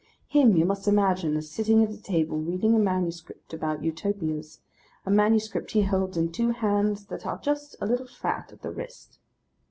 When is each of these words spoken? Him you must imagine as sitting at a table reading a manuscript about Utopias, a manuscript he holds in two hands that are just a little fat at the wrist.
Him 0.27 0.57
you 0.57 0.65
must 0.65 0.87
imagine 0.87 1.37
as 1.37 1.51
sitting 1.51 1.83
at 1.83 1.91
a 1.91 2.01
table 2.01 2.39
reading 2.39 2.73
a 2.73 2.79
manuscript 2.79 3.53
about 3.53 3.83
Utopias, 3.83 4.59
a 5.05 5.11
manuscript 5.11 5.69
he 5.73 5.83
holds 5.83 6.17
in 6.17 6.31
two 6.31 6.49
hands 6.53 7.05
that 7.05 7.23
are 7.23 7.37
just 7.37 7.75
a 7.79 7.85
little 7.85 8.07
fat 8.07 8.51
at 8.51 8.63
the 8.63 8.71
wrist. 8.71 9.19